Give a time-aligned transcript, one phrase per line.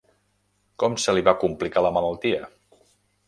[0.83, 2.47] Com se li va complicar la malaltia?